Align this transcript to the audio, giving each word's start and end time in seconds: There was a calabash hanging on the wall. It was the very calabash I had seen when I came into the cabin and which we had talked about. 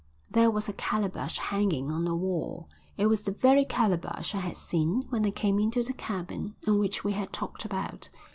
There 0.31 0.49
was 0.49 0.67
a 0.67 0.73
calabash 0.73 1.37
hanging 1.37 1.91
on 1.91 2.05
the 2.05 2.15
wall. 2.15 2.67
It 2.97 3.05
was 3.05 3.21
the 3.21 3.31
very 3.33 3.63
calabash 3.65 4.33
I 4.33 4.39
had 4.39 4.57
seen 4.57 5.05
when 5.09 5.23
I 5.23 5.29
came 5.29 5.59
into 5.59 5.83
the 5.83 5.93
cabin 5.93 6.55
and 6.65 6.79
which 6.79 7.03
we 7.03 7.11
had 7.11 7.31
talked 7.31 7.65
about. 7.65 8.09